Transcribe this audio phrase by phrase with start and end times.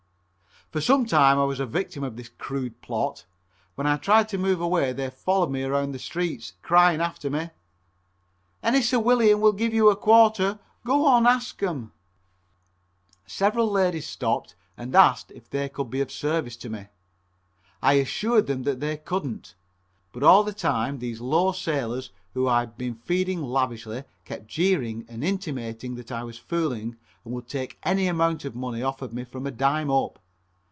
[0.71, 3.25] For some time I was a victim of this crude plot.
[3.75, 7.49] When I tried to move away they followed me around the streets, crying after me:
[8.63, 10.59] "Any 'ciwilian' will give you a quarter.
[10.85, 11.91] Go on an' ask them."
[13.25, 16.87] Several ladies stopped and asked if they could be of any service to me.
[17.81, 19.55] I assured them that they couldn't,
[20.13, 25.05] but all the time these low sailors whom I had been feeding lavishly kept jeering
[25.09, 26.95] and intimating that I was fooling
[27.25, 30.17] and would take any amount of money offered me from a dime up.